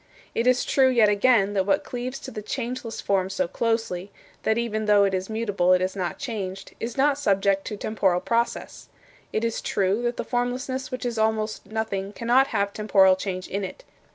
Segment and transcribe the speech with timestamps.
[0.33, 4.09] It is true, yet again, that what cleaves to the changeless form so closely
[4.41, 8.19] that even though it is mutable it is not changed is not subject to temporal
[8.19, 8.89] process.
[9.31, 13.63] It is true that the formlessness which is almost nothing cannot have temporal change in
[13.63, 13.83] it.